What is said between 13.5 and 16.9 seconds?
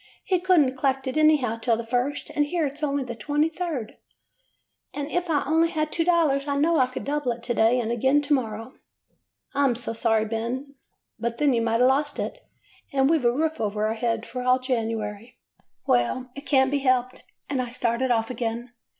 over our heads for all January.'" 'Well, it can't be